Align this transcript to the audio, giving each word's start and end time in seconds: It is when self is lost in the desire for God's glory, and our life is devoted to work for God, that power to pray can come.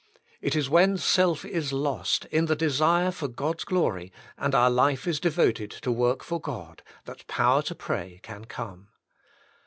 It 0.41 0.55
is 0.55 0.67
when 0.67 0.97
self 0.97 1.45
is 1.45 1.71
lost 1.71 2.25
in 2.31 2.47
the 2.47 2.55
desire 2.55 3.11
for 3.11 3.27
God's 3.27 3.63
glory, 3.63 4.11
and 4.35 4.55
our 4.55 4.71
life 4.71 5.05
is 5.07 5.19
devoted 5.19 5.69
to 5.69 5.91
work 5.91 6.23
for 6.23 6.41
God, 6.41 6.81
that 7.05 7.27
power 7.27 7.61
to 7.61 7.75
pray 7.75 8.19
can 8.23 8.45
come. 8.45 8.87